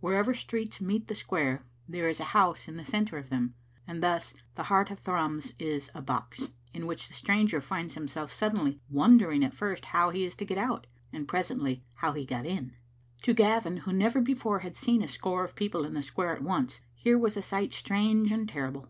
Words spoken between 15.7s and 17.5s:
in the square at once, here was a